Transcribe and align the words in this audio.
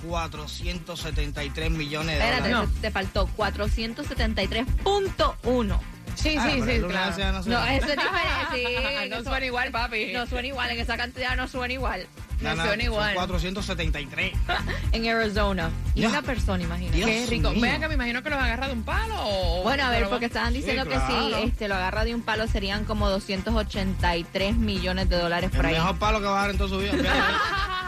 473 0.09 1.71
millones 1.71 2.17
de 2.19 2.25
Espérate, 2.25 2.49
dólares. 2.49 2.71
te, 2.77 2.81
te 2.81 2.91
faltó 2.91 3.29
473.1. 3.37 5.79
Sí, 6.23 6.37
Ah, 6.39 6.45
sí, 6.51 6.63
sí, 6.63 6.81
claro. 6.81 7.33
No 7.33 7.43
se- 7.43 7.51
No, 7.51 7.65
eso 7.67 7.87
es 7.87 7.97
diferente. 7.97 9.03
sí, 9.05 9.09
no 9.11 9.23
suena 9.23 9.47
igual, 9.47 9.71
papi. 9.71 10.13
No 10.13 10.27
suena 10.27 10.49
igual, 10.49 10.71
en 10.71 10.81
esa 10.81 10.97
cantidad 10.97 11.37
no 11.37 11.49
suena 11.49 11.73
igual. 11.75 12.07
no 12.41 12.55
no, 12.55 12.65
suena 12.65 12.83
igual. 12.85 13.15
473. 13.15 14.33
En 14.93 15.09
Arizona. 15.09 15.71
Y 15.95 16.05
una 16.05 16.23
persona, 16.23 16.63
imagínate. 16.63 16.97
Dios. 16.97 17.09
Qué 17.11 17.27
rico. 17.27 17.51
mío. 17.51 17.61
Vean 17.63 17.81
que 17.81 17.89
me 17.89 17.95
imagino 17.95 18.23
que 18.23 18.31
los 18.31 18.39
agarra 18.39 18.67
de 18.69 18.73
un 18.75 18.83
palo 18.83 19.15
o... 19.19 19.63
Bueno, 19.63 19.85
a 19.85 19.91
ver, 19.91 20.09
porque 20.09 20.27
estaban 20.27 20.53
diciendo 20.53 20.83
Sí, 20.85 20.89
que 20.91 20.95
claro. 20.97 21.39
si 21.39 21.45
este, 21.49 21.69
lo 21.69 21.75
agarra 21.77 22.05
de 22.05 22.15
un 22.15 22.23
palo 22.23 22.47
serían 22.49 22.85
como 22.85 23.09
283 23.11 24.57
millones 24.57 25.09
de 25.09 25.17
dólares 25.19 25.51
por 25.51 25.61
El 25.61 25.67
ahí. 25.67 25.75
mejor 25.75 25.99
palo 25.99 26.21
que 26.21 26.27
va 26.27 26.39
a 26.39 26.41
dar 26.43 26.51
en 26.51 26.59
toda 26.59 26.69
su 26.71 26.79
vida. 26.79 26.93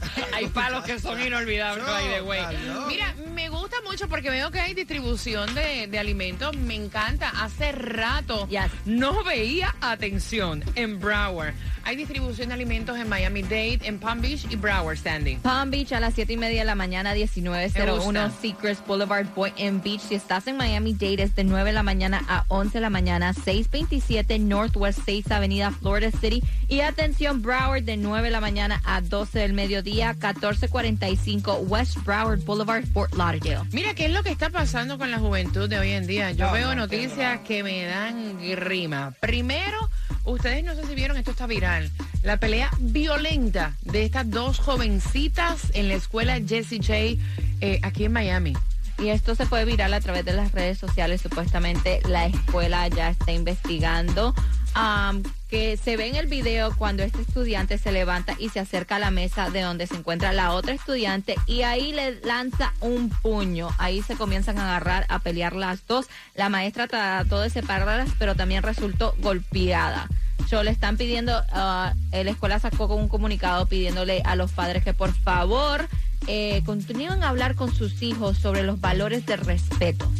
Hay 0.34 0.46
palos 0.48 0.84
que 0.84 0.98
son 0.98 1.20
inolvidables, 1.20 1.84
No, 1.86 1.92
by 1.92 2.04
the 2.14 2.22
way. 2.22 2.40
claro. 2.40 2.86
Mira, 2.88 3.14
me 3.34 3.48
gusta 3.48 3.76
mucho 3.86 4.08
porque 4.08 4.30
veo 4.30 4.50
que 4.50 4.60
hay 4.60 4.74
distribución 4.74 5.54
de, 5.54 5.86
de 5.86 5.98
alimentos. 5.98 6.56
Me 6.56 6.74
encanta. 6.74 7.30
Hace 7.42 7.72
rato 7.72 8.46
Yes. 8.48 8.70
no 8.84 9.22
veía 9.24 9.74
atención 9.80 10.62
en 10.74 11.00
Broward. 11.00 11.54
Hay 11.84 11.96
distribución 11.96 12.48
de 12.48 12.54
alimentos 12.54 12.98
en 12.98 13.08
Miami-Dade, 13.08 13.78
en 13.84 13.98
Palm 13.98 14.20
Beach 14.20 14.46
y 14.50 14.56
Broward, 14.56 14.98
Sandy. 14.98 15.36
Palm 15.36 15.70
Beach 15.70 15.92
a 15.92 16.00
las 16.00 16.12
7 16.14 16.34
y 16.34 16.36
media 16.36 16.58
de 16.60 16.64
la 16.66 16.74
mañana, 16.74 17.14
Me 17.14 17.20
1901 17.36 18.04
gusta. 18.24 18.40
Secrets 18.42 18.82
Boulevard, 18.86 19.26
Boynton 19.34 19.80
Beach. 19.82 20.00
Si 20.02 20.14
estás 20.14 20.46
en 20.48 20.58
Miami 20.58 20.92
Dade, 20.92 21.22
es 21.22 21.34
de 21.34 21.44
9 21.44 21.70
de 21.70 21.72
la 21.72 21.82
mañana 21.82 22.22
a 22.28 22.44
11 22.48 22.74
de 22.74 22.80
la 22.82 22.90
mañana, 22.90 23.32
627 23.32 24.38
Northwest 24.38 25.00
6 25.06 25.30
Avenida, 25.30 25.70
Florida 25.70 26.10
City. 26.10 26.42
Y 26.68 26.80
atención, 26.80 27.40
Broward, 27.40 27.82
de 27.84 27.96
9 27.96 28.24
de 28.26 28.30
la 28.32 28.40
mañana 28.42 28.82
a 28.84 29.00
12 29.00 29.38
del 29.38 29.54
mediodía, 29.54 29.87
1445 29.88 31.54
West 31.68 31.96
Broward 32.04 32.44
Boulevard, 32.44 32.84
Fort 32.86 33.14
Lauderdale. 33.14 33.68
Mira, 33.72 33.94
¿qué 33.94 34.06
es 34.06 34.12
lo 34.12 34.22
que 34.22 34.30
está 34.30 34.50
pasando 34.50 34.98
con 34.98 35.10
la 35.10 35.18
juventud 35.18 35.68
de 35.68 35.78
hoy 35.78 35.90
en 35.92 36.06
día? 36.06 36.30
Yo 36.32 36.46
No, 36.46 36.52
veo 36.52 36.68
no, 36.68 36.82
noticias 36.82 37.40
que 37.40 37.62
me 37.62 37.84
dan 37.84 38.38
grima. 38.40 39.14
Primero, 39.20 39.78
ustedes 40.24 40.64
no 40.64 40.74
sé 40.74 40.86
si 40.86 40.94
vieron, 40.94 41.16
esto 41.16 41.30
está 41.30 41.46
viral, 41.46 41.90
la 42.22 42.38
pelea 42.38 42.70
violenta 42.78 43.76
de 43.82 44.04
estas 44.04 44.28
dos 44.30 44.58
jovencitas 44.58 45.70
en 45.74 45.88
la 45.88 45.94
escuela 45.94 46.38
Jessie 46.46 46.78
J 46.78 47.22
eh, 47.60 47.80
aquí 47.82 48.04
en 48.04 48.12
Miami. 48.12 48.54
Y 49.00 49.10
esto 49.10 49.36
se 49.36 49.46
fue 49.46 49.64
viral 49.64 49.94
a 49.94 50.00
través 50.00 50.24
de 50.24 50.32
las 50.32 50.50
redes 50.50 50.76
sociales. 50.76 51.20
Supuestamente 51.20 52.00
la 52.08 52.26
escuela 52.26 52.88
ya 52.88 53.10
está 53.10 53.30
investigando. 53.30 54.34
Que 55.48 55.76
se 55.76 55.96
ve 55.96 56.08
en 56.08 56.16
el 56.16 56.26
video 56.26 56.74
cuando 56.76 57.02
este 57.02 57.22
estudiante 57.22 57.78
se 57.78 57.90
levanta 57.90 58.34
y 58.38 58.50
se 58.50 58.60
acerca 58.60 58.96
a 58.96 58.98
la 58.98 59.10
mesa 59.10 59.50
de 59.50 59.62
donde 59.62 59.86
se 59.86 59.96
encuentra 59.96 60.32
la 60.32 60.52
otra 60.52 60.74
estudiante 60.74 61.36
y 61.46 61.62
ahí 61.62 61.92
le 61.92 62.20
lanza 62.20 62.74
un 62.80 63.10
puño. 63.10 63.70
Ahí 63.78 64.02
se 64.02 64.16
comienzan 64.16 64.58
a 64.58 64.64
agarrar, 64.64 65.06
a 65.08 65.20
pelear 65.20 65.56
las 65.56 65.86
dos. 65.86 66.06
La 66.34 66.48
maestra 66.48 66.86
trató 66.86 67.40
de 67.40 67.50
separarlas, 67.50 68.10
pero 68.18 68.34
también 68.34 68.62
resultó 68.62 69.14
golpeada. 69.18 70.08
So, 70.48 70.62
le 70.62 70.70
están 70.70 70.96
pidiendo, 70.96 71.42
ah, 71.52 71.94
eh, 72.12 72.24
la 72.24 72.30
escuela 72.30 72.58
sacó 72.58 72.88
con 72.88 72.98
un 72.98 73.08
comunicado 73.08 73.66
pidiéndole 73.66 74.22
a 74.24 74.34
los 74.34 74.52
padres 74.52 74.82
que 74.82 74.94
por 74.94 75.12
favor 75.12 75.88
eh, 76.26 76.62
continúen 76.64 77.22
a 77.22 77.28
hablar 77.28 77.54
con 77.54 77.74
sus 77.74 78.00
hijos 78.02 78.38
sobre 78.38 78.62
los 78.62 78.80
valores 78.80 79.26
de 79.26 79.36
respeto. 79.36 80.10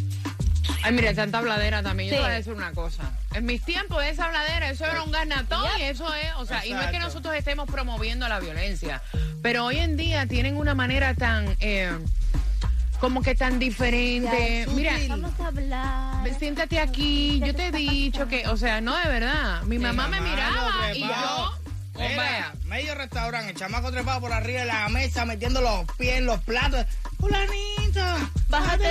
Ay, 0.83 0.93
mira, 0.93 1.13
tanta 1.13 1.37
habladera 1.39 1.83
también. 1.83 2.09
Yo 2.09 2.15
Sí. 2.15 2.17
te 2.17 2.23
voy 2.23 2.31
a 2.31 2.35
decir 2.35 2.53
una 2.53 2.71
cosa. 2.71 3.03
En 3.33 3.45
mis 3.45 3.63
tiempos, 3.63 4.03
esa 4.03 4.25
habladera, 4.25 4.69
eso 4.69 4.85
era 4.85 5.03
un 5.03 5.11
ganatón 5.11 5.65
y 5.79 5.83
eso 5.83 6.13
es, 6.15 6.31
o 6.37 6.45
sea, 6.45 6.65
y 6.65 6.71
no 6.73 6.81
es 6.81 6.87
que 6.91 6.99
nosotros 6.99 7.35
estemos 7.35 7.69
promoviendo 7.69 8.27
la 8.27 8.39
violencia, 8.39 9.01
pero 9.41 9.65
hoy 9.65 9.77
en 9.77 9.97
día 9.97 10.25
tienen 10.27 10.55
una 10.57 10.73
manera 10.75 11.13
tan, 11.13 11.55
eh, 11.59 11.91
como 12.99 13.21
que 13.21 13.33
tan 13.35 13.59
diferente. 13.59 14.65
Mira, 14.73 14.93
Vamos 15.07 15.31
a 15.39 15.47
hablar. 15.47 16.29
Siéntate 16.37 16.79
aquí, 16.79 17.39
yo 17.45 17.55
te 17.55 17.67
he 17.67 17.71
dicho 17.71 18.27
que, 18.27 18.47
o 18.47 18.57
sea, 18.57 18.81
no 18.81 18.95
de 18.97 19.07
verdad. 19.07 19.61
Mi 19.63 19.79
mamá 19.79 20.07
me 20.07 20.19
miraba 20.21 20.93
y 20.93 20.99
yo, 21.01 21.05
Mira, 21.97 22.15
vaya. 22.17 22.53
medio 22.65 22.95
restaurante, 22.95 23.51
el 23.51 23.57
chamaco 23.57 23.91
trepado 23.91 24.19
por 24.21 24.31
arriba 24.33 24.61
de 24.61 24.65
la 24.65 24.89
mesa, 24.89 25.25
metiendo 25.25 25.61
los 25.61 25.85
pies 25.97 26.17
en 26.17 26.25
los 26.25 26.39
platos. 26.41 26.85
Fulanita, 27.19 28.17
Bájate 28.49 28.83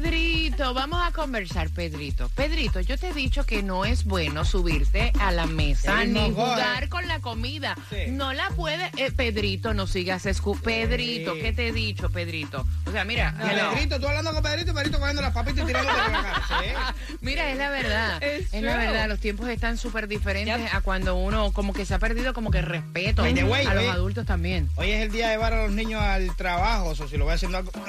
Pedrito, 0.00 0.74
vamos 0.74 1.00
a 1.02 1.10
conversar, 1.10 1.70
Pedrito. 1.70 2.28
Pedrito, 2.34 2.80
yo 2.82 2.98
te 2.98 3.08
he 3.08 3.12
dicho 3.14 3.44
que 3.46 3.62
no 3.62 3.86
es 3.86 4.04
bueno 4.04 4.44
subirte 4.44 5.10
a 5.18 5.30
la 5.32 5.46
mesa 5.46 6.04
ni 6.04 6.32
jugar 6.32 6.90
con 6.90 7.08
la 7.08 7.20
comida. 7.20 7.74
Sí. 7.88 8.10
No 8.10 8.34
la 8.34 8.50
puede, 8.50 8.90
eh, 8.98 9.10
Pedrito, 9.10 9.72
no 9.72 9.86
sigas 9.86 10.26
escu 10.26 10.54
Pedrito, 10.60 11.32
¿qué 11.40 11.54
te 11.54 11.68
he 11.68 11.72
dicho, 11.72 12.10
Pedrito? 12.10 12.66
O 12.84 12.90
sea, 12.92 13.06
mira, 13.06 13.34
hello. 13.40 13.70
Pedrito, 13.72 13.98
tú 13.98 14.06
hablando 14.06 14.34
con 14.34 14.42
Pedrito, 14.42 14.74
Pedrito 14.74 14.98
cogiendo 14.98 15.22
las 15.22 15.32
papitas 15.32 15.64
y 15.64 15.66
tirándote 15.66 15.98
en 15.98 16.12
la 16.12 16.22
cara. 16.22 16.42
Sí. 16.46 17.14
Mira, 17.22 17.50
es 17.50 17.56
la 17.56 17.70
verdad. 17.70 18.22
It's 18.38 18.52
Es 18.52 18.62
la 18.62 18.74
true. 18.74 18.86
verdad. 18.86 19.08
Los 19.08 19.18
tiempos 19.20 19.48
están 19.48 19.78
súper 19.78 20.08
diferentes 20.08 20.74
a 20.74 20.82
cuando 20.82 21.16
uno 21.16 21.52
como 21.52 21.72
que 21.72 21.86
se 21.86 21.94
ha 21.94 21.98
perdido 21.98 22.34
como 22.34 22.50
que 22.50 22.60
respeto 22.60 23.22
By 23.22 23.32
the 23.32 23.44
way, 23.44 23.64
a 23.66 23.72
los 23.72 23.82
oye. 23.84 23.90
adultos 23.92 24.26
también. 24.26 24.68
Hoy 24.76 24.90
es 24.90 25.00
el 25.02 25.10
día 25.10 25.28
de 25.28 25.32
llevar 25.36 25.54
a 25.54 25.62
los 25.62 25.72
niños 25.72 26.02
al 26.02 26.36
trabajo, 26.36 26.90
o 26.90 26.94
si 27.08 27.16
lo 27.16 27.24
voy 27.24 27.32
haciendo 27.34 27.56
algo, 27.56 27.70
un 27.74 27.82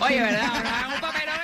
Oye, 0.00 0.20
¿verdad? 0.20 0.44
Hagan 0.44 0.92
un 0.94 1.00
papelón 1.00 1.39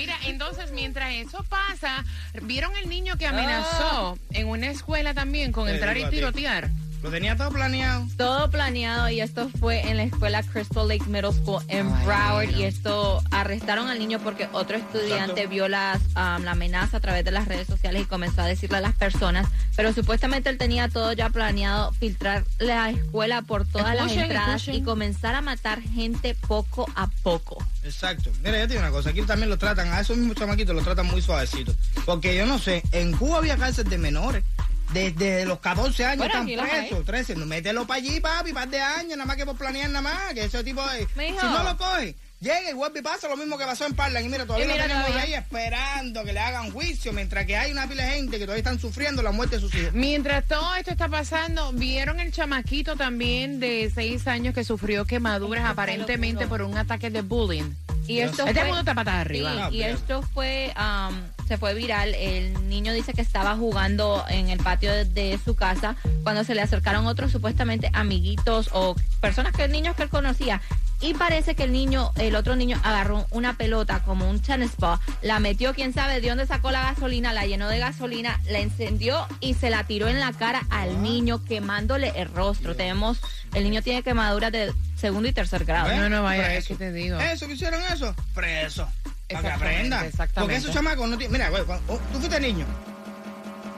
Mira, 0.00 0.16
entonces, 0.24 0.72
mientras 0.72 1.12
eso 1.12 1.44
pasa, 1.50 2.02
¿vieron 2.40 2.74
el 2.82 2.88
niño 2.88 3.18
que 3.18 3.26
amenazó 3.26 4.18
en 4.30 4.48
una 4.48 4.68
escuela 4.68 5.12
también 5.12 5.52
con 5.52 5.68
entrar 5.68 5.94
y 5.98 6.06
tirotear? 6.06 6.70
Lo 7.02 7.10
tenía 7.10 7.34
todo 7.34 7.50
planeado. 7.50 8.06
Todo 8.18 8.50
planeado 8.50 9.08
y 9.08 9.20
esto 9.22 9.48
fue 9.58 9.88
en 9.88 9.96
la 9.96 10.02
escuela 10.02 10.42
Crystal 10.42 10.86
Lake 10.86 11.06
Middle 11.06 11.32
School 11.32 11.62
en 11.68 11.86
Ay, 11.90 12.04
Broward 12.04 12.50
no. 12.50 12.58
y 12.58 12.64
esto 12.64 13.22
arrestaron 13.30 13.88
al 13.88 13.98
niño 13.98 14.20
porque 14.22 14.48
otro 14.52 14.76
estudiante 14.76 15.46
vio 15.46 15.66
las, 15.68 15.98
um, 16.08 16.44
la 16.44 16.50
amenaza 16.50 16.98
a 16.98 17.00
través 17.00 17.24
de 17.24 17.30
las 17.30 17.48
redes 17.48 17.66
sociales 17.66 18.02
y 18.02 18.04
comenzó 18.04 18.42
a 18.42 18.46
decirle 18.46 18.76
a 18.76 18.80
las 18.82 18.94
personas, 18.94 19.48
pero 19.76 19.94
supuestamente 19.94 20.50
él 20.50 20.58
tenía 20.58 20.88
todo 20.88 21.12
ya 21.14 21.30
planeado, 21.30 21.92
filtrar 21.94 22.44
la 22.58 22.90
escuela 22.90 23.40
por 23.42 23.66
todas 23.66 23.96
las 23.96 24.12
entradas 24.12 24.56
escuchen. 24.62 24.82
y 24.82 24.84
comenzar 24.84 25.34
a 25.34 25.40
matar 25.40 25.80
gente 25.80 26.34
poco 26.46 26.86
a 26.96 27.08
poco. 27.22 27.64
Exacto. 27.82 28.30
Mira, 28.42 28.58
yo 28.60 28.66
te 28.66 28.74
digo 28.74 28.80
una 28.80 28.90
cosa, 28.90 29.08
aquí 29.10 29.22
también 29.22 29.48
lo 29.48 29.56
tratan, 29.56 29.88
a 29.88 30.00
esos 30.00 30.18
mismos 30.18 30.36
chamaquitos 30.36 30.74
los 30.74 30.84
tratan 30.84 31.06
muy 31.06 31.22
suavecitos. 31.22 31.76
Porque 32.04 32.36
yo 32.36 32.44
no 32.44 32.58
sé, 32.58 32.82
en 32.92 33.12
Cuba 33.16 33.38
había 33.38 33.56
cárcel 33.56 33.88
de 33.88 33.96
menores. 33.96 34.44
Desde 34.92 35.44
los 35.46 35.60
14 35.60 36.04
años 36.04 36.26
Bueno, 36.28 36.50
están 36.50 36.68
presos, 36.68 37.04
13. 37.04 37.36
No, 37.36 37.46
mételo 37.46 37.86
para 37.86 37.98
allí, 37.98 38.20
papi, 38.20 38.52
par 38.52 38.68
de 38.68 38.80
años, 38.80 39.16
nada 39.16 39.24
más 39.26 39.36
que 39.36 39.46
por 39.46 39.56
planear 39.56 39.88
nada 39.90 40.02
más. 40.02 40.34
Que 40.34 40.44
ese 40.44 40.64
tipo 40.64 40.82
de... 40.90 41.06
Mijo. 41.16 41.40
Si 41.40 41.46
no 41.46 41.62
lo 41.62 41.76
coge, 41.76 42.16
llega 42.40 42.70
y 42.70 42.74
vuelve 42.74 42.98
y 42.98 43.02
pasa 43.02 43.28
lo 43.28 43.36
mismo 43.36 43.56
que 43.56 43.64
pasó 43.64 43.86
en 43.86 43.94
Parlan. 43.94 44.24
Y 44.24 44.28
mira, 44.28 44.44
todavía 44.46 44.64
Y 44.66 44.68
mira, 44.68 44.82
lo 44.84 44.88
tenemos 44.88 45.06
todavía. 45.12 45.24
ahí 45.26 45.34
esperando 45.34 46.24
que 46.24 46.32
le 46.32 46.40
hagan 46.40 46.70
juicio, 46.72 47.12
mientras 47.12 47.46
que 47.46 47.56
hay 47.56 47.70
una 47.70 47.86
pila 47.86 48.04
de 48.04 48.10
gente 48.12 48.38
que 48.38 48.44
todavía 48.44 48.58
están 48.60 48.80
sufriendo 48.80 49.22
la 49.22 49.30
muerte 49.30 49.56
de 49.56 49.60
sus 49.60 49.74
hijos. 49.74 49.92
Mientras 49.92 50.46
todo 50.48 50.74
esto 50.74 50.90
está 50.90 51.08
pasando, 51.08 51.72
¿vieron 51.72 52.18
el 52.18 52.32
chamaquito 52.32 52.96
también 52.96 53.60
de 53.60 53.90
seis 53.94 54.26
años 54.26 54.54
que 54.54 54.64
sufrió 54.64 55.04
quemaduras 55.04 55.64
aparentemente 55.68 56.46
por 56.48 56.62
un 56.62 56.76
ataque 56.76 57.10
de 57.10 57.22
bullying? 57.22 57.70
Y 58.08 58.18
esto 58.20 58.44
Este 58.44 58.54
fue- 58.60 58.64
mundo 58.64 58.80
está 58.80 58.94
patas 58.94 59.14
arriba. 59.14 59.52
Sí, 59.52 59.58
No, 59.60 59.70
y 59.70 59.82
esto 59.84 60.22
fue, 60.34 60.74
um, 60.76 61.39
se 61.50 61.58
fue 61.58 61.74
viral. 61.74 62.14
El 62.14 62.68
niño 62.68 62.92
dice 62.92 63.12
que 63.12 63.22
estaba 63.22 63.56
jugando 63.56 64.24
en 64.28 64.50
el 64.50 64.60
patio 64.60 64.92
de, 64.92 65.04
de 65.04 65.36
su 65.44 65.56
casa 65.56 65.96
cuando 66.22 66.44
se 66.44 66.54
le 66.54 66.62
acercaron 66.62 67.08
otros 67.08 67.32
supuestamente 67.32 67.90
amiguitos 67.92 68.70
o 68.72 68.94
personas 69.20 69.52
que 69.52 69.66
niños 69.66 69.96
que 69.96 70.04
él 70.04 70.10
conocía. 70.10 70.60
Y 71.00 71.14
parece 71.14 71.56
que 71.56 71.64
el 71.64 71.72
niño, 71.72 72.12
el 72.16 72.36
otro 72.36 72.54
niño 72.54 72.78
agarró 72.84 73.26
una 73.30 73.54
pelota 73.54 74.00
como 74.04 74.30
un 74.30 74.38
tennis 74.38 74.76
ball, 74.76 75.00
la 75.22 75.40
metió, 75.40 75.74
quién 75.74 75.92
sabe 75.92 76.20
de 76.20 76.28
dónde 76.28 76.46
sacó 76.46 76.70
la 76.70 76.82
gasolina, 76.82 77.32
la 77.32 77.46
llenó 77.46 77.68
de 77.68 77.78
gasolina, 77.78 78.38
la 78.48 78.60
encendió 78.60 79.26
y 79.40 79.54
se 79.54 79.70
la 79.70 79.84
tiró 79.84 80.08
en 80.08 80.20
la 80.20 80.32
cara 80.32 80.62
al 80.70 81.02
niño 81.02 81.42
quemándole 81.42 82.12
el 82.14 82.28
rostro. 82.28 82.76
Tenemos, 82.76 83.18
el 83.54 83.64
niño 83.64 83.82
tiene 83.82 84.04
quemaduras 84.04 84.52
de 84.52 84.72
segundo 84.94 85.28
y 85.28 85.32
tercer 85.32 85.64
grado. 85.64 85.88
¿Ves? 85.88 85.98
No, 85.98 86.08
no, 86.10 86.22
vaya, 86.22 86.60
te 86.62 86.92
digo. 86.92 87.18
Eso 87.18 87.48
que 87.48 87.54
hicieron 87.54 87.80
eso, 87.92 88.14
preso. 88.34 88.86
Para 89.32 89.48
que 89.48 89.54
aprendan. 89.54 90.06
exactamente. 90.06 90.40
Porque 90.40 90.56
esos 90.56 90.72
chamacos 90.74 91.08
no 91.08 91.16
tienen. 91.18 91.32
Mira, 91.32 91.50
güey, 91.50 91.64
cuando- 91.64 91.92
oh, 91.94 91.98
tú 92.12 92.18
fuiste 92.18 92.40
niño. 92.40 92.66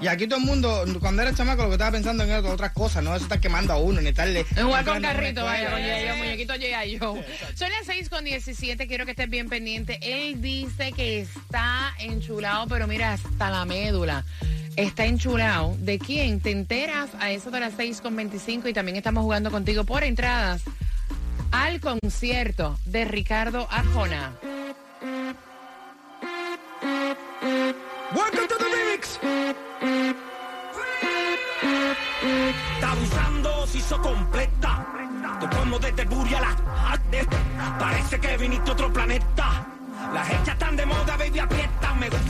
Y 0.01 0.09
aquí 0.09 0.27
todo 0.27 0.41
el 0.41 0.45
mundo, 0.45 0.85
cuando 0.99 1.23
eras 1.23 1.37
chamaco, 1.37 1.63
lo 1.63 1.69
que 1.69 1.75
estaba 1.75 1.93
pensando 1.93 2.25
en 2.25 2.31
era 2.31 2.41
otras 2.51 2.73
cosas, 2.73 3.05
no 3.05 3.15
eso 3.15 3.23
está 3.25 3.41
quemando 3.41 3.73
a 3.73 3.77
uno, 3.77 4.01
ni 4.01 4.09
estarle. 4.09 4.45
En 4.57 4.67
jugar 4.67 4.85
con 4.85 5.01
carrito, 5.01 5.45
vaya, 5.45 5.71
G.I. 5.79 6.09
Joe, 6.09 6.17
muñequito 6.19 6.55
G.I. 6.55 6.99
Joe. 6.99 7.25
Son 7.55 7.71
las 7.71 7.87
6 7.87 8.09
con 8.09 8.25
17, 8.25 8.89
quiero 8.89 9.05
que 9.05 9.13
estés 9.13 9.31
bien 9.31 9.49
pendiente. 9.49 10.01
Él 10.03 10.43
dice 10.43 10.91
que 10.91 11.21
está 11.21 11.95
enchulado, 12.01 12.67
pero 12.67 12.89
mira, 12.89 13.13
hasta 13.13 13.49
la 13.51 13.65
médula. 13.65 14.25
Está 14.75 15.05
enchulado. 15.07 15.77
¿De 15.79 16.01
quién? 16.01 16.41
Te 16.41 16.51
enteras 16.51 17.11
a 17.21 17.31
eso 17.31 17.53
de 17.53 17.61
las 17.61 17.75
6 17.77 18.01
con 18.01 18.17
25 18.17 18.69
y 18.69 18.73
también 18.73 18.97
estamos 18.97 19.23
jugando 19.23 19.53
contigo 19.53 19.85
por 19.85 20.03
entradas 20.03 20.63
al 21.53 21.79
concierto 21.81 22.77
de 22.87 23.05
Ricardo 23.05 23.69
Arjona. 23.71 24.33
Hizo 33.83 34.01
completa. 34.01 34.87
Te 35.41 35.57
como 35.57 35.79
desde 35.79 36.05
Buria 36.05 36.41
la. 36.41 36.57
Parece 37.79 38.21
que 38.21 38.37
viniste 38.37 38.71
a 38.71 38.75
otro 38.75 38.93
planeta. 38.93 39.67
Las 40.15 40.29
hechas 40.31 40.49
están 40.49 40.77
de 40.77 40.87
moda, 40.87 41.17
baby, 41.17 41.39
aprieta. 41.39 41.95
Me 41.95 42.09
gusta 42.09 42.22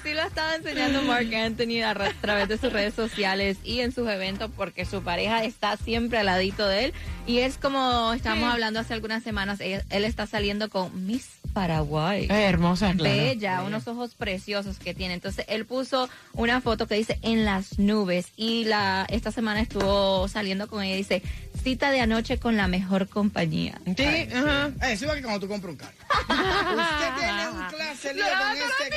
Así 0.00 0.14
lo 0.14 0.22
estaba 0.22 0.54
enseñando 0.54 1.02
Mark 1.02 1.34
Anthony 1.34 1.82
a 1.82 1.94
ra- 1.94 2.12
través 2.20 2.48
de 2.48 2.58
sus 2.58 2.72
redes 2.72 2.94
sociales 2.94 3.58
y 3.64 3.80
en 3.80 3.92
sus 3.92 4.08
eventos 4.08 4.50
porque 4.56 4.84
su 4.84 5.02
pareja 5.02 5.42
está 5.44 5.76
siempre 5.76 6.18
al 6.18 6.26
ladito 6.26 6.66
de 6.68 6.86
él. 6.86 6.94
Y 7.26 7.38
es 7.38 7.56
como 7.58 8.12
estamos 8.12 8.44
Sí. 8.44 8.52
hablando 8.52 8.80
hace 8.80 8.94
algunas 8.94 9.22
semanas, 9.22 9.58
él, 9.60 9.82
él 9.90 10.04
está 10.04 10.26
saliendo 10.26 10.68
con 10.70 11.06
Miss 11.06 11.26
Paraguay. 11.52 12.24
Es 12.24 12.30
hermosa, 12.30 12.92
claro. 12.94 13.16
Bella, 13.16 13.62
unos 13.62 13.88
ojos 13.88 14.14
preciosos 14.14 14.78
que 14.78 14.94
tiene. 14.94 15.14
Entonces 15.14 15.44
él 15.48 15.64
puso 15.64 16.08
una 16.34 16.60
foto 16.60 16.86
que 16.86 16.94
dice 16.96 17.18
en 17.22 17.44
las 17.44 17.78
nubes 17.78 18.26
y 18.36 18.64
la 18.64 19.06
esta 19.08 19.32
semana 19.32 19.60
estuvo 19.60 20.28
saliendo 20.28 20.68
con 20.68 20.82
ella 20.82 20.94
y 20.94 20.98
dice 20.98 21.22
cita 21.64 21.90
de 21.90 22.00
anoche 22.00 22.38
con 22.38 22.56
la 22.56 22.68
mejor 22.68 23.08
compañía. 23.08 23.80
Sí, 23.96 24.04
ajá. 24.32 24.70
Eh, 24.82 24.96
sí 24.96 25.04
va 25.06 25.14
que 25.14 25.22
cuando 25.22 25.40
tú 25.40 25.48
compras 25.48 25.72
un 25.72 25.78
carro. 25.78 25.92
Usted 26.28 27.14
tiene 27.18 27.48
un 27.48 27.64
clase 27.70 28.14
lío 28.14 28.24
con 28.24 28.56
este 28.56 28.96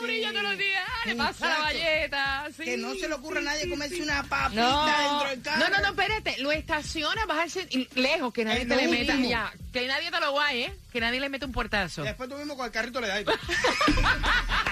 sí, 0.00 0.04
brilla 0.06 0.30
todos 0.30 0.42
los 0.42 0.58
días. 0.58 0.82
Ah, 0.88 1.02
Le 1.06 1.14
pasa 1.16 1.48
la 1.48 1.58
valleta. 1.60 2.48
sí, 2.56 2.64
Que 2.64 2.76
no 2.76 2.94
se 2.94 3.08
le 3.08 3.14
ocurra 3.14 3.38
a 3.40 3.42
nadie 3.42 3.68
comerse 3.70 4.02
una 4.02 4.22
papita 4.24 4.60
No. 4.60 4.86
dentro 4.86 5.28
del 5.30 5.42
carro. 5.42 5.58
No, 5.60 5.68
no, 5.68 5.78
no, 5.82 5.88
espérate. 5.88 6.38
Lo 6.42 6.52
estaciona, 6.52 7.24
bajarse 7.26 7.68
lejos, 7.94 8.32
que 8.32 8.44
nadie 8.44 8.62
Es 8.62 8.68
te 8.68 8.76
le 8.76 8.88
meta. 8.88 9.14
Ya, 9.16 9.52
que 9.72 9.86
nadie 9.86 10.10
te 10.10 10.20
lo 10.20 10.32
guaye, 10.32 10.64
¿eh? 10.66 10.74
Que 10.92 11.00
nadie 11.00 11.20
le 11.20 11.28
mete 11.28 11.46
un 11.46 11.52
portazo. 11.52 12.02
Después 12.02 12.28
tú 12.28 12.36
mismo 12.36 12.56
con 12.56 12.66
el 12.66 12.72
carrito 12.72 13.00
le 13.00 13.08
das. 13.08 13.24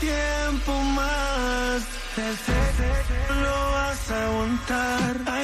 tiempo 0.00 0.82
más? 0.92 1.82
Desde 2.16 3.40
lo 3.40 3.70
vas 3.72 4.10
a 4.10 4.26
aguantar. 4.26 5.39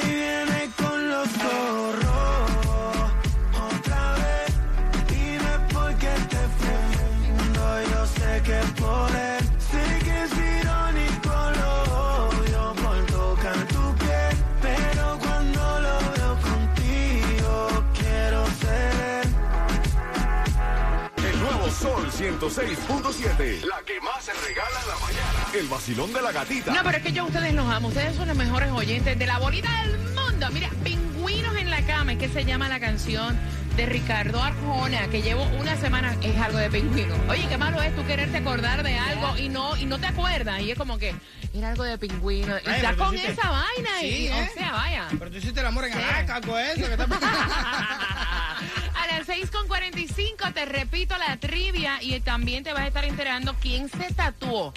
Sol 21.79 22.09
106.7. 22.11 23.61
La 23.65 23.81
que 23.85 23.99
más 24.01 24.23
se 24.23 24.33
regala 24.33 24.79
en 24.81 24.87
la 24.87 24.95
mañana. 24.99 25.39
El 25.53 25.67
vacilón 25.67 26.11
de 26.11 26.21
la 26.21 26.31
gatita. 26.31 26.73
No, 26.73 26.81
pero 26.83 26.97
es 26.97 27.03
que 27.03 27.11
yo 27.11 27.23
a 27.23 27.25
ustedes 27.27 27.53
los 27.53 27.67
amo. 27.71 27.89
Ustedes 27.89 28.15
son 28.15 28.27
los 28.27 28.35
mejores 28.37 28.71
oyentes 28.71 29.17
de 29.19 29.25
la 29.27 29.37
bolita 29.37 29.69
del 29.83 29.97
mundo. 30.15 30.47
Mira, 30.51 30.69
Pingüinos 30.83 31.55
en 31.55 31.69
la 31.69 31.85
cama, 31.85 32.13
es 32.13 32.17
que 32.19 32.29
se 32.29 32.45
llama 32.45 32.67
la 32.67 32.79
canción 32.79 33.37
de 33.75 33.85
Ricardo 33.85 34.41
Arjona, 34.41 35.07
que 35.09 35.21
llevo 35.21 35.43
una 35.59 35.75
semana, 35.77 36.15
es 36.23 36.35
algo 36.41 36.57
de 36.57 36.69
pingüino. 36.71 37.13
Oye, 37.29 37.45
qué 37.47 37.57
malo 37.59 37.79
es 37.83 37.95
tú 37.95 38.03
quererte 38.07 38.37
acordar 38.37 38.81
de 38.81 38.97
algo 38.97 39.37
y 39.37 39.49
no 39.49 39.77
y 39.77 39.85
no 39.85 39.99
te 39.99 40.07
acuerdas. 40.07 40.59
Y 40.61 40.71
es 40.71 40.77
como 40.79 40.97
que 40.97 41.13
era 41.53 41.69
algo 41.69 41.83
de 41.83 41.99
pingüino. 41.99 42.55
Y 42.57 42.61
Ay, 42.69 42.75
está 42.77 42.89
pero 42.89 43.05
con 43.05 43.13
hiciste- 43.15 43.33
esa 43.33 43.49
vaina. 43.51 44.01
y, 44.01 44.09
Sí, 44.11 44.27
¿eh? 44.29 44.49
O 44.51 44.53
sea, 44.59 44.71
vaya. 44.71 45.07
Pero 45.11 45.29
tú 45.29 45.37
hiciste 45.37 45.59
el 45.59 45.65
amor 45.67 45.85
en. 45.85 45.93
Alaska, 45.93 46.35
algo 46.37 46.55
de 46.55 46.71
eso. 46.71 46.87
que 46.87 46.93
está- 46.93 47.07
las 49.27 49.37
6.45 49.37 50.53
te 50.53 50.65
repito 50.65 51.15
la 51.17 51.37
trivia 51.37 52.01
y 52.01 52.19
también 52.21 52.63
te 52.63 52.71
vas 52.71 52.83
a 52.83 52.87
estar 52.87 53.03
enterando 53.03 53.55
quién 53.59 53.89
se 53.89 54.13
tatuó 54.13 54.73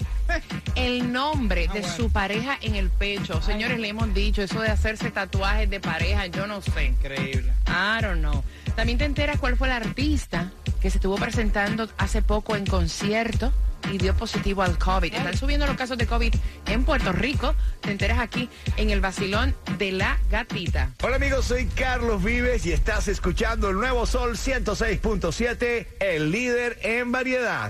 el 0.75 1.11
nombre 1.11 1.69
de 1.69 1.83
su 1.83 2.11
pareja 2.11 2.57
en 2.61 2.75
el 2.75 2.89
pecho. 2.89 3.41
Señores, 3.41 3.79
le 3.79 3.89
hemos 3.89 4.13
dicho 4.13 4.41
eso 4.41 4.61
de 4.61 4.69
hacerse 4.69 5.11
tatuajes 5.11 5.69
de 5.69 5.79
pareja, 5.79 6.25
yo 6.27 6.47
no 6.47 6.61
sé. 6.61 6.85
Increíble. 6.85 7.53
I 7.67 8.01
don't 8.01 8.19
know. 8.19 8.43
También 8.75 8.97
te 8.97 9.05
enteras 9.05 9.39
cuál 9.39 9.55
fue 9.55 9.67
el 9.67 9.73
artista 9.73 10.51
que 10.81 10.89
se 10.89 10.97
estuvo 10.97 11.15
presentando 11.15 11.89
hace 11.97 12.21
poco 12.21 12.55
en 12.55 12.65
concierto 12.65 13.53
y 13.91 13.97
dio 13.97 14.15
positivo 14.15 14.61
al 14.61 14.77
COVID. 14.77 15.13
Están 15.13 15.37
subiendo 15.37 15.67
los 15.67 15.75
casos 15.75 15.97
de 15.97 16.07
COVID 16.07 16.33
en 16.67 16.83
Puerto 16.83 17.11
Rico. 17.11 17.53
Te 17.81 17.91
enteras 17.91 18.19
aquí 18.19 18.49
en 18.77 18.89
el 18.89 19.01
vacilón 19.01 19.55
de 19.77 19.91
la 19.91 20.17
gatita. 20.29 20.91
Hola 21.03 21.17
amigos, 21.17 21.45
soy 21.45 21.65
Carlos 21.67 22.23
Vives 22.23 22.65
y 22.65 22.71
estás 22.71 23.07
escuchando 23.07 23.69
el 23.69 23.75
nuevo 23.75 24.05
Sol 24.05 24.37
106.7, 24.37 25.87
el 25.99 26.31
líder 26.31 26.79
en 26.81 27.11
variedad. 27.11 27.69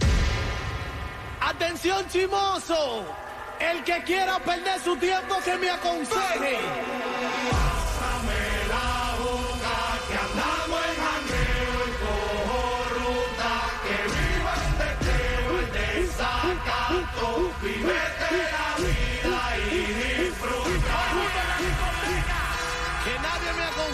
Atención 1.42 2.06
chimoso, 2.08 3.04
el 3.60 3.84
que 3.84 4.04
quiera 4.04 4.40
perder 4.40 4.80
su 4.84 4.96
tiempo 4.98 5.36
que 5.44 5.58
me 5.58 5.70
aconseje. 5.72 6.60
Que 8.22 8.61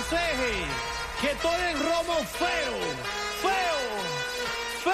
que 0.09 1.31
estoy 1.31 1.59
en 1.69 1.83
romo 1.83 2.13
feo, 2.23 2.79
feo, 3.41 3.79
feo. 4.83 4.93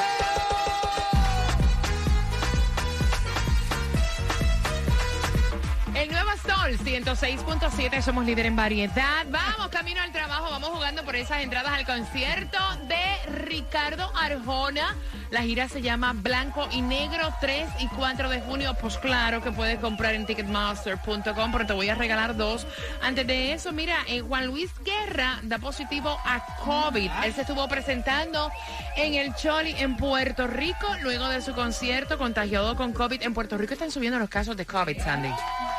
El 5.93 6.12
nuevo 6.12 6.32
Sol 6.43 6.77
106.7, 6.79 8.01
somos 8.01 8.25
líder 8.25 8.48
en 8.48 8.55
variedad. 8.55 9.27
Vamos 9.29 9.62
jugando 10.67 11.03
por 11.03 11.15
esas 11.15 11.41
entradas 11.41 11.74
al 11.74 11.86
concierto 11.86 12.58
de 12.88 13.32
Ricardo 13.32 14.12
Arjona. 14.15 14.96
La 15.29 15.41
gira 15.41 15.67
se 15.67 15.82
llama 15.82 16.13
Blanco 16.13 16.67
y 16.72 16.82
Negro 16.82 17.34
3 17.41 17.67
y 17.79 17.88
4 17.88 18.29
de 18.29 18.41
junio. 18.41 18.75
Pues 18.79 18.98
claro 18.98 19.41
que 19.41 19.51
puedes 19.51 19.79
comprar 19.79 20.13
en 20.13 20.25
ticketmaster.com, 20.25 21.51
pero 21.51 21.65
te 21.65 21.74
voy 21.74 21.89
a 21.89 21.96
regalar 21.96 22.38
dos. 22.38 22.67
Antes 23.01 23.25
de 23.25 23.53
eso, 23.53 23.72
mira, 23.72 23.98
eh, 24.08 24.22
Juan 24.22 24.46
Luis 24.46 24.72
Guerra 24.84 25.39
da 25.43 25.58
positivo 25.58 26.17
a 26.24 26.46
COVID. 26.63 27.10
Él 27.24 27.34
se 27.34 27.41
estuvo 27.41 27.67
presentando 27.67 28.51
en 28.96 29.15
el 29.15 29.34
Choli 29.36 29.74
en 29.79 29.98
Puerto 29.98 30.46
Rico 30.46 30.88
luego 31.01 31.27
de 31.29 31.41
su 31.41 31.53
concierto 31.53 32.17
contagiado 32.17 32.75
con 32.75 32.93
COVID. 32.93 33.24
En 33.24 33.34
Puerto 33.34 33.58
Rico 33.58 33.74
están 33.74 33.91
subiendo 33.91 34.20
los 34.20 34.29
casos 34.29 34.55
de 34.55 34.65
COVID, 34.65 35.01
Sandy. 35.01 35.29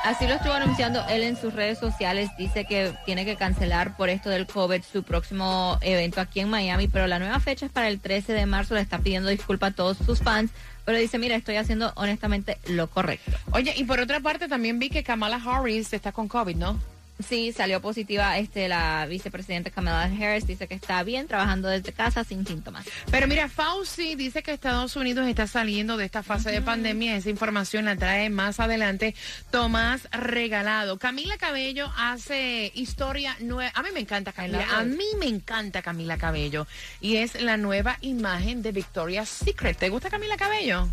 Así 0.04 0.26
lo 0.26 0.34
estuvo 0.34 0.52
anunciando 0.52 1.02
él 1.08 1.22
en 1.22 1.34
sus 1.34 1.54
redes 1.54 1.78
sociales. 1.78 2.28
Dice 2.36 2.66
que 2.66 2.92
tiene 3.06 3.24
que 3.24 3.36
cancelar 3.36 3.96
por 3.96 4.10
esto 4.10 4.28
del 4.28 4.46
COVID 4.46 4.82
su 4.82 5.02
próximo 5.02 5.78
evento 5.80 6.20
aquí 6.20 6.40
en 6.40 6.50
Miami, 6.50 6.88
pero 6.88 7.06
la 7.06 7.18
nueva 7.18 7.40
fecha 7.40 7.64
es 7.64 7.72
para 7.72 7.88
el 7.88 8.00
13 8.00 8.34
de 8.34 8.44
marzo. 8.44 8.74
Le 8.74 8.82
está 8.82 8.98
pidiendo 8.98 9.30
disculpas 9.30 9.72
a 9.72 9.74
todos 9.74 9.96
sus 9.96 10.20
fans, 10.20 10.50
pero 10.84 10.98
dice, 10.98 11.18
mira, 11.18 11.36
estoy 11.36 11.56
haciendo 11.56 11.90
honestamente 11.96 12.58
lo 12.66 12.90
correcto. 12.90 13.32
Oye, 13.52 13.72
y 13.74 13.84
por 13.84 13.98
otra 13.98 14.20
parte 14.20 14.46
también 14.46 14.78
vi 14.78 14.90
que 14.90 15.02
Kamala 15.02 15.40
Harris 15.42 15.94
está 15.94 16.12
con 16.12 16.28
COVID, 16.28 16.56
¿no? 16.56 16.78
Sí, 17.28 17.52
salió 17.52 17.80
positiva 17.80 18.38
este 18.38 18.68
la 18.68 19.06
vicepresidenta 19.06 19.70
Kamala 19.70 20.04
Harris. 20.04 20.46
Dice 20.46 20.68
que 20.68 20.74
está 20.74 21.02
bien, 21.02 21.26
trabajando 21.26 21.68
desde 21.68 21.92
casa 21.92 22.24
sin 22.24 22.46
síntomas. 22.46 22.86
Pero 23.10 23.26
mira, 23.26 23.48
Fauci 23.48 24.14
dice 24.14 24.42
que 24.42 24.52
Estados 24.52 24.96
Unidos 24.96 25.26
está 25.26 25.46
saliendo 25.46 25.96
de 25.96 26.04
esta 26.04 26.22
fase 26.22 26.50
de 26.50 26.60
pandemia. 26.60 27.16
Esa 27.16 27.30
información 27.30 27.86
la 27.86 27.96
trae 27.96 28.30
más 28.30 28.60
adelante 28.60 29.14
Tomás 29.50 30.08
Regalado. 30.12 30.98
Camila 30.98 31.36
Cabello 31.38 31.90
hace 31.96 32.72
historia 32.74 33.36
nueva. 33.40 33.72
A 33.74 33.82
mí 33.82 33.88
me 33.92 34.00
encanta 34.00 34.32
Camila. 34.32 34.66
A 34.76 34.84
mí 34.84 35.06
me 35.18 35.26
encanta 35.26 35.82
Camila 35.82 36.18
Cabello. 36.18 36.66
Y 37.00 37.16
es 37.16 37.40
la 37.40 37.56
nueva 37.56 37.98
imagen 38.00 38.62
de 38.62 38.72
Victoria's 38.72 39.28
Secret. 39.28 39.78
¿Te 39.78 39.88
gusta 39.88 40.10
Camila 40.10 40.36
Cabello? 40.36 40.88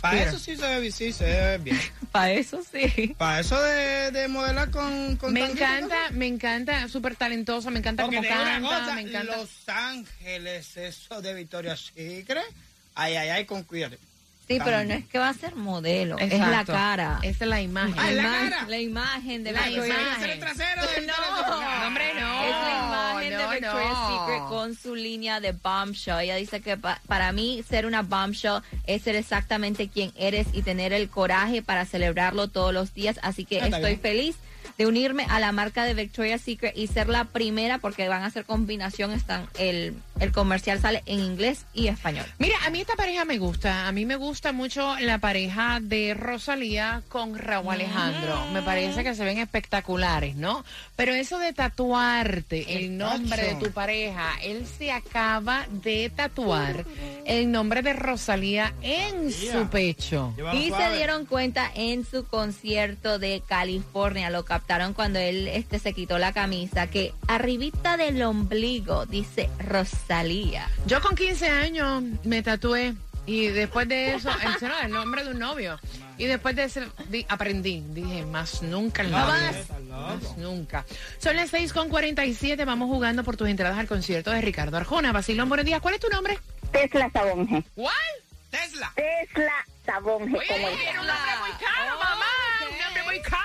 Para 0.00 0.22
eso 0.22 0.38
sí 0.38 0.56
se 0.56 0.80
ve, 0.80 0.92
sí, 0.92 1.12
se 1.12 1.24
ve 1.24 1.58
bien. 1.58 1.80
Para 2.12 2.32
eso 2.32 2.62
sí. 2.62 3.14
Para 3.18 3.40
eso 3.40 3.60
de, 3.60 4.10
de 4.10 4.28
modelar 4.28 4.70
con, 4.70 5.16
con 5.16 5.32
Me 5.32 5.44
encanta, 5.44 6.10
me 6.12 6.26
encanta, 6.26 6.88
súper 6.88 7.16
talentosa, 7.16 7.70
me 7.70 7.78
encanta 7.78 8.04
Porque 8.04 8.18
una 8.18 8.28
canta, 8.28 8.68
cosa, 8.68 8.94
me 8.94 9.00
encanta. 9.02 9.36
Los 9.36 9.68
Ángeles, 9.68 10.76
eso 10.76 11.20
de 11.22 11.34
Victoria's 11.34 11.92
Secret. 11.94 12.44
Ay, 12.94 13.16
ay, 13.16 13.28
ay, 13.28 13.44
con 13.44 13.62
cuídate. 13.64 13.98
Sí, 14.48 14.60
pero 14.64 14.84
no 14.84 14.94
es 14.94 15.04
que 15.06 15.18
va 15.18 15.28
a 15.30 15.34
ser 15.34 15.56
modelo, 15.56 16.18
es 16.18 16.38
la 16.38 16.64
cara. 16.64 17.18
Esa 17.22 17.44
es 17.44 17.50
la 17.50 17.60
imagen. 17.60 17.94
Ah, 17.98 18.10
la, 18.12 18.22
la 18.22 18.22
ima- 18.22 18.50
cara. 18.50 18.66
la 18.68 18.78
imagen 18.78 19.42
de 19.44 19.50
La 19.52 19.62
Victoria's 19.62 19.98
imagen. 19.98 20.30
El 20.30 20.38
trasero 20.38 20.82
del 20.94 21.06
No. 21.06 21.12
No, 21.16 21.86
hombre, 21.88 22.04
no. 22.14 22.44
Es 22.44 22.50
la 22.50 22.86
imagen 22.86 23.32
no, 23.32 23.38
de 23.50 23.54
Victoria's 23.60 23.92
no. 23.92 24.20
Secret 24.20 24.42
con 24.48 24.74
su 24.76 24.94
línea 24.94 25.40
de 25.40 25.50
bombshell. 25.52 26.20
Ella 26.20 26.36
dice 26.36 26.60
que 26.60 26.76
pa- 26.76 27.00
para 27.08 27.32
mí 27.32 27.64
ser 27.68 27.86
una 27.86 28.02
bombshell 28.02 28.60
es 28.86 29.02
ser 29.02 29.16
exactamente 29.16 29.88
quien 29.88 30.12
eres 30.16 30.46
y 30.52 30.62
tener 30.62 30.92
el 30.92 31.08
coraje 31.10 31.60
para 31.62 31.84
celebrarlo 31.84 32.46
todos 32.48 32.72
los 32.72 32.94
días. 32.94 33.18
Así 33.22 33.44
que 33.44 33.60
Ah, 33.60 33.66
estoy 33.66 33.80
bien. 33.96 34.00
feliz 34.00 34.36
de 34.78 34.86
unirme 34.86 35.26
a 35.28 35.40
la 35.40 35.52
marca 35.52 35.84
de 35.84 35.94
Victoria's 35.94 36.42
Secret 36.42 36.76
y 36.76 36.86
ser 36.86 37.08
la 37.08 37.24
primera 37.24 37.78
porque 37.78 38.08
van 38.08 38.22
a 38.22 38.26
hacer 38.26 38.44
combinación. 38.44 39.12
Están 39.12 39.48
el, 39.58 39.94
el 40.20 40.32
comercial 40.32 40.80
sale 40.80 41.02
en 41.06 41.20
inglés 41.20 41.66
y 41.74 41.88
español. 41.88 42.26
Mira, 42.38 42.56
a 42.66 42.70
mí 42.70 42.80
esta 42.80 42.94
pareja 42.94 43.24
me 43.24 43.38
gusta. 43.38 43.88
A 43.88 43.92
mí 43.92 44.04
me 44.04 44.16
gusta 44.16 44.52
mucho 44.52 44.96
la 45.00 45.18
pareja 45.18 45.78
de 45.80 46.14
Rosalía 46.14 47.02
con 47.08 47.38
Raúl 47.38 47.74
Alejandro. 47.74 48.46
Me 48.52 48.62
parece 48.62 49.02
que 49.02 49.14
se 49.14 49.24
ven 49.24 49.38
espectaculares, 49.38 50.36
¿no? 50.36 50.64
Pero 50.94 51.14
eso 51.14 51.38
de 51.38 51.52
tatuarte 51.52 52.76
el 52.76 52.96
nombre 52.96 53.42
de 53.42 53.54
tu 53.56 53.70
pareja, 53.70 54.32
él 54.42 54.66
se 54.66 54.92
acaba 54.92 55.66
de 55.70 56.10
tatuar 56.14 56.84
el 57.24 57.50
nombre 57.50 57.82
de 57.82 57.92
Rosalía 57.92 58.72
en 58.82 59.32
su 59.32 59.68
pecho. 59.68 60.34
Y 60.52 60.70
se 60.70 60.96
dieron 60.96 61.26
cuenta 61.26 61.70
en 61.74 62.04
su 62.04 62.26
concierto 62.26 63.18
de 63.18 63.42
California, 63.46 64.30
lo 64.30 64.44
captaron 64.66 64.94
cuando 64.94 65.20
él 65.20 65.46
este 65.46 65.78
se 65.78 65.92
quitó 65.92 66.18
la 66.18 66.32
camisa, 66.32 66.88
que 66.88 67.14
arribita 67.28 67.96
del 67.96 68.20
ombligo 68.24 69.06
dice 69.06 69.48
Rosalía. 69.60 70.68
Yo 70.86 71.00
con 71.00 71.14
15 71.14 71.48
años 71.48 72.02
me 72.24 72.42
tatué 72.42 72.94
y 73.26 73.46
después 73.46 73.86
de 73.86 74.16
eso, 74.16 74.28
el 74.82 74.90
nombre 74.90 75.22
de 75.22 75.30
un 75.30 75.38
novio. 75.38 75.78
Y 76.18 76.24
después 76.24 76.56
de 76.56 76.64
eso 76.64 76.80
di- 77.10 77.24
aprendí, 77.28 77.84
dije, 77.90 78.24
más 78.26 78.60
nunca 78.62 79.02
en 79.02 79.12
la 79.12 79.18
No 79.20 79.26
vida. 79.26 79.52
más. 79.88 80.20
Más 80.24 80.36
nunca. 80.38 80.84
Son 81.18 81.36
las 81.36 81.50
6 81.50 81.72
con 81.72 81.88
47, 81.88 82.64
vamos 82.64 82.88
jugando 82.88 83.22
por 83.22 83.36
tus 83.36 83.48
entradas 83.48 83.78
al 83.78 83.86
concierto 83.86 84.32
de 84.32 84.40
Ricardo 84.40 84.76
Arjona. 84.78 85.12
Basilón, 85.12 85.48
buenos 85.48 85.64
días. 85.64 85.80
¿Cuál 85.80 85.94
es 85.94 86.00
tu 86.00 86.08
nombre? 86.08 86.40
Tesla 86.72 87.08
Sabonge. 87.12 87.62
¿Cuál? 87.76 87.94
Tesla. 88.50 88.92
Tesla 88.96 89.52
Sabonge, 89.84 90.36
Oye, 90.36 90.46
como 90.48 90.68
el 90.68 90.74
era 90.80 91.00
un 91.02 91.06
nombre 91.06 91.32
muy 91.40 91.50
caro, 91.64 91.98
mamá. 91.98 92.26
Un 92.68 92.78
nombre 92.84 93.02
muy 93.04 93.20
caro. 93.20 93.36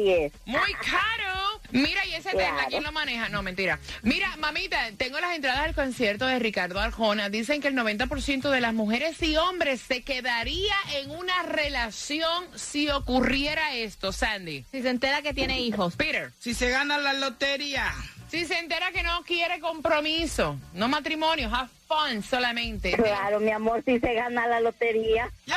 Así 0.00 0.12
es. 0.12 0.32
Muy 0.46 0.72
caro. 0.74 1.60
Mira, 1.72 2.04
y 2.06 2.14
ese 2.14 2.30
Claro. 2.30 2.38
Tesla, 2.56 2.66
¿quién 2.68 2.82
lo 2.82 2.90
maneja? 2.92 3.28
No, 3.28 3.42
mentira. 3.42 3.78
Mira, 4.02 4.34
mamita, 4.38 4.90
tengo 4.96 5.20
las 5.20 5.36
entradas 5.36 5.60
al 5.60 5.74
concierto 5.74 6.26
de 6.26 6.38
Ricardo 6.38 6.80
Arjona. 6.80 7.28
Dicen 7.28 7.60
que 7.60 7.68
el 7.68 7.74
90% 7.74 8.50
de 8.50 8.60
las 8.60 8.74
mujeres 8.74 9.22
y 9.22 9.36
hombres 9.36 9.80
se 9.80 10.02
quedaría 10.02 10.74
en 10.96 11.10
una 11.10 11.42
relación 11.44 12.44
si 12.56 12.88
ocurriera 12.88 13.74
esto, 13.74 14.10
Sandy. 14.12 14.64
Si 14.72 14.82
se 14.82 14.88
entera 14.88 15.22
que 15.22 15.32
tiene 15.34 15.60
hijos. 15.60 15.94
Peter, 15.96 16.32
Si 16.40 16.54
se 16.54 16.70
gana 16.70 16.98
la 16.98 17.12
lotería. 17.12 17.92
si 18.30 18.46
se 18.46 18.58
entera 18.58 18.90
que 18.92 19.02
no 19.02 19.22
quiere 19.24 19.60
compromiso, 19.60 20.56
no 20.74 20.88
matrimonio, 20.88 21.52
have 21.54 21.68
fun 21.88 22.22
solamente. 22.22 22.92
Claro, 22.92 23.40
mi 23.40 23.50
amor, 23.50 23.82
si 23.84 23.98
se 23.98 24.14
gana 24.14 24.46
la 24.46 24.60
lotería. 24.60 25.28
¡Ya 25.46 25.56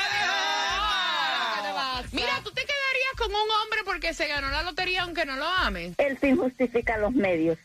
con 3.23 3.35
un 3.35 3.51
hombre 3.61 3.79
porque 3.85 4.13
se 4.13 4.27
ganó 4.27 4.49
la 4.49 4.63
lotería 4.63 5.03
aunque 5.03 5.25
no 5.25 5.35
lo 5.35 5.45
ames. 5.45 5.93
El 5.97 6.17
fin 6.17 6.37
justifica 6.37 6.97
los 6.97 7.13
medios. 7.13 7.57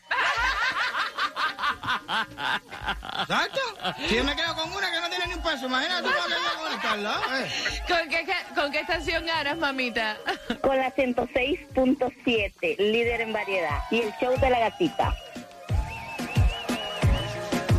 ¿Exacto? 3.21 3.59
Si 4.07 4.15
yo 4.15 4.23
me 4.23 4.35
quedo 4.35 4.55
con 4.55 4.71
una 4.71 4.91
que 4.91 4.99
no 5.01 5.09
tiene 5.09 5.27
ni 5.27 5.33
un 5.33 5.41
peso, 5.41 5.65
imagínate 5.65 6.03
tú 6.03 6.09
con 6.09 6.31
esta 6.73 6.95
eh. 7.39 7.51
¿Con 7.87 8.09
qué, 8.09 8.25
¿Con 8.55 8.71
qué 8.71 8.79
estación 8.79 9.25
ganas, 9.25 9.57
mamita? 9.57 10.17
Con 10.61 10.77
la 10.77 10.93
106.7, 10.95 12.77
líder 12.77 13.21
en 13.21 13.33
variedad. 13.33 13.79
Y 13.91 14.01
el 14.01 14.13
show 14.19 14.39
de 14.39 14.49
la 14.49 14.59
gatita. 14.59 15.15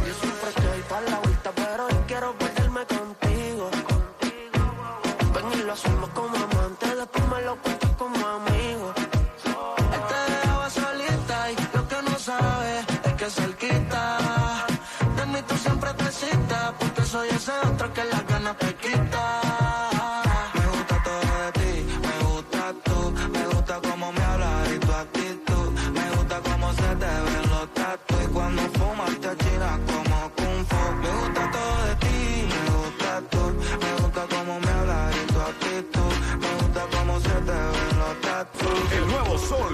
Yo 0.07 0.15
siempre 0.15 0.51
estoy 0.51 0.83
para 0.89 1.03
la 1.03 1.19
vuelta, 1.19 1.53
pero 1.53 1.87
hoy 1.87 2.05
quiero 2.07 2.37
perderme 2.39 2.85
contigo. 2.87 3.71
Ven 5.35 5.53
y 5.53 5.63
lo 5.65 5.73
hacemos 5.73 6.11
como 6.11 6.40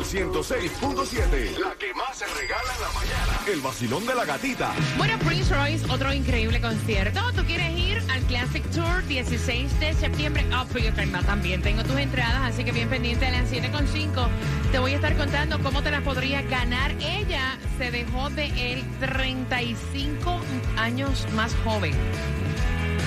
106.7. 0.07 1.59
La 1.59 1.75
que 1.75 1.93
más 1.95 2.17
se 2.17 2.27
regala 2.27 2.73
en 2.77 2.81
la 2.81 2.93
mañana. 2.93 3.41
El 3.53 3.61
vacilón 3.61 4.07
de 4.07 4.15
la 4.15 4.25
gatita. 4.25 4.73
Bueno, 4.97 5.19
Prince 5.19 5.53
Royce, 5.55 5.85
otro 5.91 6.13
increíble 6.13 6.61
concierto. 6.61 7.21
¿Tú 7.33 7.45
quieres 7.45 7.77
ir 7.77 7.99
al 8.11 8.23
Classic 8.23 8.63
Tour 8.71 9.05
16 9.07 9.81
de 9.81 9.93
septiembre? 9.95 10.47
Ah, 10.53 10.65
pues 10.71 10.85
yo 10.85 10.93
también- 11.25 11.61
tengo 11.61 11.83
tus 11.83 11.99
entradas, 11.99 12.41
así 12.53 12.63
que 12.63 12.71
bien 12.73 12.89
pendiente 12.89 13.27
a 13.27 13.31
las 13.33 13.51
7.5. 13.51 14.29
Te 14.71 14.79
voy 14.79 14.93
a 14.93 14.97
estar 14.97 15.17
contando 15.17 15.59
cómo 15.61 15.83
te 15.83 15.91
las 15.91 16.03
podrías 16.03 16.49
ganar. 16.49 16.93
Ella 17.01 17.59
se 17.77 17.91
dejó 17.91 18.31
de 18.31 18.73
él 18.73 18.85
35 19.01 20.41
años 20.77 21.27
más 21.35 21.53
joven. 21.65 21.93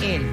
Él. 0.04 0.26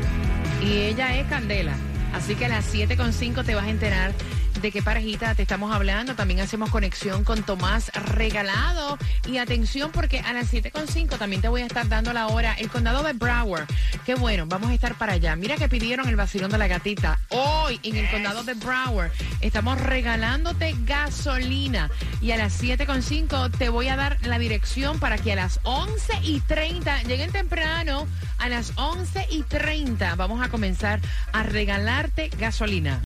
Y 0.63 0.79
ella 0.83 1.17
es 1.17 1.29
Candela. 1.29 1.77
Así 2.13 2.35
que 2.35 2.47
a 2.47 2.49
las 2.49 2.65
7.5 2.73 3.45
te 3.45 3.55
vas 3.55 3.67
a 3.67 3.71
enterar 3.71 4.13
de 4.61 4.73
qué 4.73 4.83
parejita 4.83 5.35
te 5.35 5.43
estamos 5.43 5.75
hablando. 5.75 6.15
También 6.15 6.41
hacemos 6.41 6.71
conexión 6.71 7.25
con 7.25 7.43
Tomás 7.43 7.91
Regalado. 7.95 8.99
Y 9.27 9.39
atención 9.39 9.91
porque 9.93 10.21
a 10.21 10.33
las 10.33 10.53
7.5 10.53 11.19
también 11.19 11.43
te 11.43 11.49
voy 11.49 11.63
a 11.63 11.67
estar 11.67 11.89
dando 11.89 12.13
la 12.13 12.29
hora. 12.29 12.55
El 12.55 12.69
condado 12.69 13.03
de 13.03 13.13
Broward. 13.13 13.67
Qué 14.05 14.15
bueno, 14.15 14.47
vamos 14.47 14.71
a 14.71 14.75
estar 14.75 14.97
para 14.97 15.15
allá. 15.15 15.37
Mira 15.37 15.57
que 15.57 15.69
pidieron 15.69 16.09
el 16.09 16.17
vacilón 16.17 16.51
de 16.51 16.59
la 16.59 16.69
gatita. 16.69 17.19
Hoy 17.31 17.81
en 17.83 17.97
el 17.97 18.11
condado 18.11 18.45
de 18.45 18.55
Broward 18.55 19.11
estamos 19.41 19.81
regalándote 19.81 20.75
gasolina. 20.85 21.91
Y 22.21 22.31
a 22.33 22.37
las 22.37 22.63
7.5 22.63 23.51
te 23.57 23.69
voy 23.69 23.89
a 23.89 23.97
dar 23.97 24.19
la 24.23 24.39
dirección 24.39 24.99
para 25.01 25.19
que 25.19 25.33
a 25.33 25.37
las 25.37 25.61
11 25.65 26.21
y 26.23 26.41
30 26.41 27.03
lleguen 27.03 27.33
temprano. 27.33 28.07
A 28.39 28.49
las 28.49 28.73
11 28.77 29.27
y 29.31 29.43
30 29.43 30.15
vamos 30.15 30.45
a 30.45 30.49
comenzar 30.49 31.01
a 31.33 31.43
regalarte 31.43 32.31
gasolina. 32.39 32.95